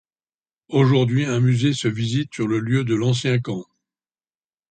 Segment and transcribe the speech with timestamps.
[0.69, 3.63] Aujourd'hui un musée se visite sur le lieu de l'ancien camp.